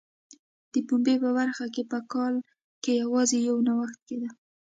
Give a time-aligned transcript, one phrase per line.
[0.71, 2.33] د پنبې په برخه کې په کال
[2.83, 4.29] کې یوازې یو نوښت کېده.